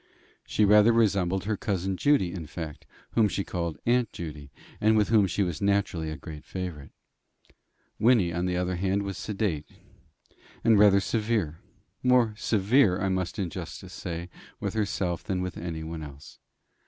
[0.47, 5.09] She rather resembled her cousin Judy, in fact whom she called Aunt Judy, and with
[5.09, 6.89] whom she was naturally a great favourite.
[7.99, 9.67] Wynnie, on the other hand, was sedate,
[10.63, 11.59] and rather severe
[12.01, 14.27] more severe, I must in justice say,
[14.59, 16.39] with herself than with anyone else.